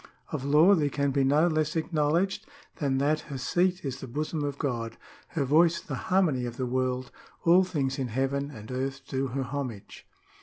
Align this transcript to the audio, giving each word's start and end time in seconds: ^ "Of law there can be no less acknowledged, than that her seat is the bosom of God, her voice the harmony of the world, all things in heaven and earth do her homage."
^ 0.03 0.03
"Of 0.31 0.43
law 0.43 0.73
there 0.73 0.89
can 0.89 1.11
be 1.11 1.23
no 1.23 1.45
less 1.45 1.75
acknowledged, 1.75 2.47
than 2.77 2.97
that 2.97 3.19
her 3.29 3.37
seat 3.37 3.85
is 3.85 3.99
the 3.99 4.07
bosom 4.07 4.43
of 4.43 4.57
God, 4.57 4.97
her 5.37 5.45
voice 5.45 5.79
the 5.79 5.93
harmony 6.09 6.45
of 6.45 6.57
the 6.57 6.65
world, 6.65 7.11
all 7.43 7.63
things 7.63 7.99
in 7.99 8.07
heaven 8.07 8.49
and 8.49 8.71
earth 8.71 9.01
do 9.07 9.27
her 9.27 9.43
homage." 9.43 10.07